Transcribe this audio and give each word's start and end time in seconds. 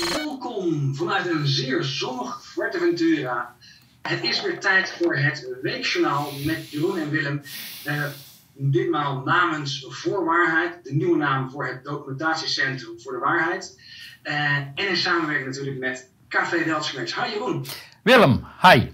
Welkom 0.00 0.94
vanuit 0.94 1.26
een 1.26 1.46
zeer 1.46 1.84
zonnig 1.84 2.44
Fuerteventura. 2.44 3.56
Het 4.02 4.22
is 4.22 4.42
weer 4.42 4.60
tijd 4.60 4.90
voor 4.98 5.16
het 5.16 5.48
Weekjournaal 5.62 6.32
met 6.44 6.70
Jeroen 6.70 6.98
en 6.98 7.10
Willem. 7.10 7.42
Uh, 7.86 8.04
ditmaal 8.52 9.22
namens 9.24 9.86
Voorwaarheid, 9.88 10.84
de 10.84 10.94
nieuwe 10.94 11.16
naam 11.16 11.50
voor 11.50 11.66
het 11.66 11.84
documentatiecentrum 11.84 13.00
voor 13.00 13.12
de 13.12 13.18
waarheid. 13.18 13.80
Uh, 14.22 14.56
en 14.56 14.72
in 14.74 14.96
samenwerking 14.96 15.48
natuurlijk 15.48 15.78
met 15.78 16.10
Café 16.28 16.64
Delsmerks. 16.64 17.14
Hi 17.14 17.30
Jeroen. 17.30 17.66
Willem, 18.02 18.46
hi. 18.62 18.88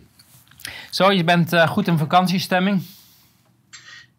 Zo, 0.90 1.12
je 1.12 1.24
bent 1.24 1.52
uh, 1.52 1.68
goed 1.68 1.86
in 1.86 1.98
vakantiestemming? 1.98 2.82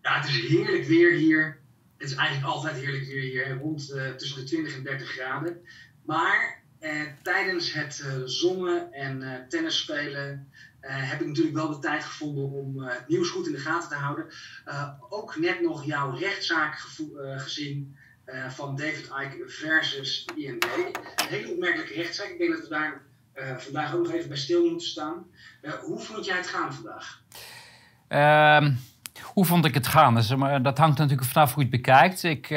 Ja, 0.02 0.20
het 0.20 0.30
is 0.30 0.48
heerlijk 0.48 0.86
weer 0.86 1.12
hier. 1.12 1.60
Het 1.98 2.10
is 2.10 2.16
eigenlijk 2.16 2.54
altijd 2.54 2.76
heerlijk 2.76 3.06
weer 3.06 3.22
hier, 3.22 3.58
rond 3.58 3.88
tussen 4.18 4.40
de 4.40 4.44
20 4.44 4.76
en 4.76 4.84
30 4.84 5.10
graden. 5.10 5.58
Maar 6.06 6.59
eh, 6.80 7.02
tijdens 7.22 7.74
het 7.74 8.04
uh, 8.06 8.14
zongen 8.26 8.94
en 8.94 9.22
uh, 9.22 9.34
tennis 9.50 9.78
spelen 9.78 10.52
heb 10.82 11.22
ik 11.22 11.28
natuurlijk 11.28 11.56
wel 11.56 11.70
de 11.70 11.80
tijd 11.80 12.04
gevonden 12.04 12.44
om 12.44 12.82
het 12.82 13.08
nieuws 13.08 13.30
goed 13.30 13.46
in 13.46 13.52
de 13.52 13.60
gaten 13.60 13.90
te 13.90 13.96
houden. 13.96 14.26
ook 15.10 15.38
net 15.38 15.62
nog 15.62 15.86
jouw 15.86 16.18
rechtszaak 16.18 16.76
gezien 17.38 17.98
van 18.50 18.76
David 18.76 19.06
Icke 19.06 19.44
versus 19.48 20.28
IND. 20.36 20.64
Een 20.64 21.28
hele 21.28 21.52
opmerkelijke 21.52 21.94
rechtszaak. 21.94 22.28
Ik 22.28 22.38
denk 22.38 22.52
dat 22.52 22.62
we 22.62 22.70
daar 22.70 23.02
vandaag 23.58 23.94
ook 23.94 24.04
nog 24.04 24.12
even 24.12 24.28
bij 24.28 24.38
stil 24.38 24.70
moeten 24.70 24.88
staan. 24.88 25.28
hoe 25.82 26.00
vond 26.00 26.26
jij 26.26 26.38
het 26.38 26.48
gaan 26.48 26.74
vandaag? 26.74 27.22
Ehm, 28.08 28.74
hoe 29.40 29.48
vond 29.48 29.66
ik 29.66 29.74
het 29.74 29.88
gaan? 29.88 30.16
Dus, 30.16 30.28
dat 30.62 30.78
hangt 30.78 30.98
natuurlijk 30.98 31.28
vanaf 31.28 31.54
hoe 31.54 31.64
je 31.64 31.70
het 31.70 31.82
bekijkt. 31.82 32.24
Ik 32.24 32.50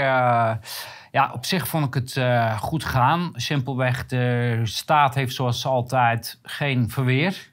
ja, 1.12 1.30
op 1.32 1.44
zich 1.44 1.68
vond 1.68 1.86
ik 1.86 1.94
het 1.94 2.16
uh, 2.16 2.58
goed 2.58 2.84
gaan. 2.84 3.30
Simpelweg, 3.34 4.06
de 4.06 4.60
staat 4.64 5.14
heeft 5.14 5.34
zoals 5.34 5.66
altijd 5.66 6.38
geen 6.42 6.90
verweer. 6.90 7.50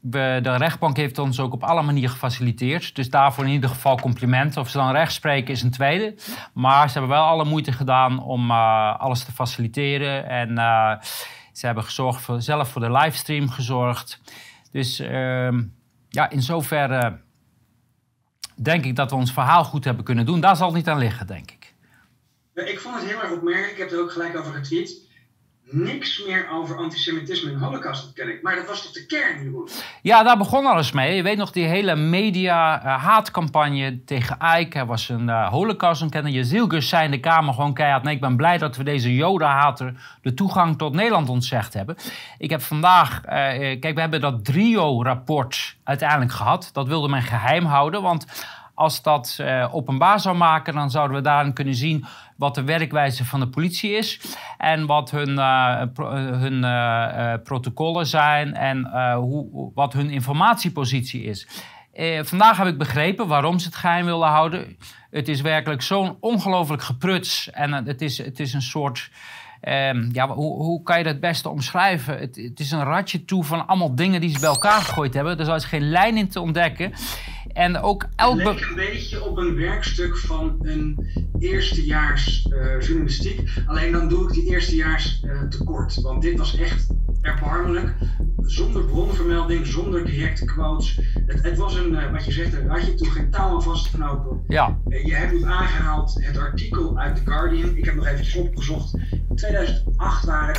We, 0.00 0.38
de 0.42 0.56
rechtbank 0.56 0.96
heeft 0.96 1.18
ons 1.18 1.40
ook 1.40 1.52
op 1.52 1.64
alle 1.64 1.82
manieren 1.82 2.10
gefaciliteerd. 2.10 2.94
Dus 2.94 3.10
daarvoor 3.10 3.44
in 3.44 3.50
ieder 3.50 3.68
geval 3.68 4.00
complimenten. 4.00 4.60
Of 4.60 4.68
ze 4.68 4.78
dan 4.78 4.92
recht 4.92 5.12
spreken 5.12 5.54
is 5.54 5.62
een 5.62 5.70
tweede. 5.70 6.14
Maar 6.52 6.88
ze 6.88 6.98
hebben 6.98 7.16
wel 7.16 7.26
alle 7.26 7.44
moeite 7.44 7.72
gedaan 7.72 8.22
om 8.22 8.50
alles 8.50 9.24
te 9.24 9.32
faciliteren. 9.32 10.28
En 10.28 10.48
ze 11.52 11.66
hebben 11.66 11.84
gezorgd 11.84 12.22
voor, 12.22 12.42
zelf 12.42 12.68
voor 12.68 12.80
de 12.80 12.92
livestream 12.92 13.50
gezorgd. 13.50 14.20
Dus 14.72 14.98
ehm, 14.98 15.62
ja, 16.08 16.30
in 16.30 16.42
zoverre 16.42 17.18
denk 18.54 18.84
ik 18.84 18.96
dat 18.96 19.10
we 19.10 19.16
ons 19.16 19.32
verhaal 19.32 19.64
goed 19.64 19.84
hebben 19.84 20.04
kunnen 20.04 20.26
doen. 20.26 20.40
Daar 20.40 20.56
zal 20.56 20.66
het 20.66 20.76
niet 20.76 20.88
aan 20.88 20.98
liggen, 20.98 21.26
denk 21.26 21.50
ik. 21.50 21.74
Ik 22.54 22.80
vond 22.80 22.94
het 22.94 23.04
heel 23.04 23.22
erg 23.22 23.32
opmerkelijk. 23.32 23.72
Ik 23.72 23.78
heb 23.78 23.90
er 23.90 24.00
ook 24.00 24.12
gelijk 24.12 24.36
over 24.38 24.52
getweet. 24.52 25.04
Niks 25.70 26.24
meer 26.26 26.48
over 26.50 26.76
antisemitisme 26.76 27.50
en 27.50 27.58
holocaust, 27.58 28.12
ken 28.12 28.28
ik. 28.28 28.42
Maar 28.42 28.56
dat 28.56 28.66
was 28.66 28.82
toch 28.82 28.92
de 28.92 29.06
kern, 29.06 29.42
Jeroen? 29.42 29.68
Ja, 30.02 30.22
daar 30.22 30.38
begon 30.38 30.66
alles 30.66 30.92
mee. 30.92 31.16
Je 31.16 31.22
weet 31.22 31.36
nog 31.36 31.50
die 31.50 31.64
hele 31.64 31.96
media-haatcampagne 31.96 33.90
uh, 33.90 33.98
tegen 34.04 34.36
Ike. 34.58 34.76
Hij 34.76 34.86
was 34.86 35.08
een 35.08 35.28
uh, 35.28 35.48
holocaust-ontkenner. 35.48 36.32
Jezilgus 36.32 36.88
zei 36.88 37.04
in 37.04 37.10
de 37.10 37.20
Kamer 37.20 37.54
gewoon 37.54 37.74
keihard... 37.74 38.02
nee, 38.02 38.14
ik 38.14 38.20
ben 38.20 38.36
blij 38.36 38.58
dat 38.58 38.76
we 38.76 38.84
deze 38.84 39.14
jodenhater 39.14 40.18
de 40.22 40.34
toegang 40.34 40.78
tot 40.78 40.94
Nederland 40.94 41.28
ontzegd 41.28 41.74
hebben. 41.74 41.96
Ik 42.38 42.50
heb 42.50 42.62
vandaag... 42.62 43.20
Uh, 43.24 43.30
kijk, 43.80 43.94
we 43.94 44.00
hebben 44.00 44.20
dat 44.20 44.44
trio-rapport 44.44 45.65
uiteindelijk 45.86 46.32
gehad. 46.32 46.70
Dat 46.72 46.86
wilde 46.86 47.08
men 47.08 47.22
geheim 47.22 47.64
houden, 47.64 48.02
want 48.02 48.26
als 48.74 49.02
dat 49.02 49.38
uh, 49.40 49.74
openbaar 49.74 50.20
zou 50.20 50.36
maken, 50.36 50.74
dan 50.74 50.90
zouden 50.90 51.16
we 51.16 51.22
daarin 51.22 51.52
kunnen 51.52 51.74
zien 51.74 52.04
wat 52.36 52.54
de 52.54 52.64
werkwijze 52.64 53.24
van 53.24 53.40
de 53.40 53.48
politie 53.48 53.90
is 53.90 54.20
en 54.58 54.86
wat 54.86 55.10
hun, 55.10 55.28
uh, 55.28 55.82
pro 55.92 56.10
hun 56.14 56.62
protocollen 57.42 58.06
zijn 58.06 58.54
en 58.54 58.86
hoe, 59.14 59.70
wat 59.74 59.92
hun 59.92 60.10
informatiepositie 60.10 61.22
is. 61.22 61.48
vandaag 62.22 62.56
heb 62.56 62.66
ik 62.66 62.78
begrepen 62.78 63.26
waarom 63.26 63.58
ze 63.58 63.66
het 63.66 63.76
geheim 63.76 64.04
wilden 64.04 64.28
houden. 64.28 64.76
Het 65.10 65.28
is 65.28 65.40
werkelijk 65.40 65.82
zo'n 65.82 66.16
ongelooflijk 66.20 66.82
gepruts 66.82 67.50
en 67.50 67.72
het 67.72 68.02
is, 68.02 68.18
het 68.18 68.40
is 68.40 68.52
een 68.52 68.62
soort. 68.62 69.10
Um, 69.68 70.08
ja, 70.12 70.28
hoe, 70.28 70.62
hoe, 70.62 70.82
kan 70.82 70.98
je 70.98 71.04
dat 71.04 71.12
het 71.12 71.20
beste 71.20 71.48
omschrijven? 71.48 72.18
Het, 72.18 72.36
het, 72.36 72.60
is 72.60 72.70
een 72.70 72.84
ratje 72.84 73.24
toe 73.24 73.44
van 73.44 73.66
allemaal 73.66 73.94
dingen 73.94 74.20
die 74.20 74.30
ze 74.30 74.40
bij 74.40 74.48
elkaar 74.48 74.80
gegooid 74.80 75.14
hebben. 75.14 75.38
Er 75.38 75.54
is 75.54 75.64
geen 75.64 75.90
lijn 75.90 76.16
in 76.16 76.28
te 76.28 76.40
ontdekken. 76.40 76.92
En 77.52 77.80
ook 77.80 78.06
elk... 78.16 78.38
Het 78.38 78.46
leek 78.46 78.68
een 78.68 78.74
beetje 78.74 79.24
op 79.24 79.36
een 79.36 79.54
werkstuk 79.54 80.16
van 80.16 80.56
een 80.60 81.06
eerstejaars 81.38 82.46
uh, 82.50 82.80
journalistiek. 82.80 83.50
Alleen 83.66 83.92
dan 83.92 84.08
doe 84.08 84.28
ik 84.28 84.34
die 84.34 84.50
eerstejaars 84.50 85.22
uh, 85.24 85.42
tekort. 85.42 86.00
Want 86.00 86.22
dit 86.22 86.38
was 86.38 86.58
echt 86.58 86.86
erbarmelijk. 87.20 87.94
Zonder 88.40 88.84
bronvermelding, 88.84 89.66
zonder 89.66 90.04
directe 90.04 90.44
quotes. 90.44 91.00
Het, 91.26 91.42
het 91.42 91.58
was 91.58 91.76
een, 91.76 91.92
uh, 91.92 92.12
wat 92.12 92.24
je 92.24 92.32
zegt, 92.32 92.52
een 92.52 92.86
je 92.86 92.94
toe 92.94 93.10
geen 93.10 93.30
touw 93.30 93.54
aan 93.54 93.62
vast 93.62 93.90
te 93.90 93.96
knopen. 93.96 94.40
Ja. 94.48 94.78
je 94.88 95.14
hebt 95.14 95.32
het 95.32 95.44
aangehaald, 95.44 96.16
het 96.20 96.38
artikel 96.38 96.98
uit 96.98 97.16
The 97.16 97.22
Guardian. 97.24 97.76
Ik 97.76 97.84
heb 97.84 97.94
nog 97.94 98.06
even 98.06 98.40
opgezocht. 98.40 98.94
In 99.36 99.42
2008 99.42 100.26
waren 100.26 100.54